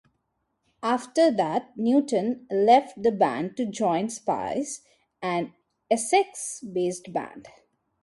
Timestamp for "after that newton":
0.81-2.47